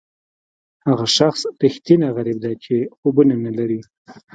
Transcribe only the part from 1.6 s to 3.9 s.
ریښتینی غریب دی چې خوبونه نه لري.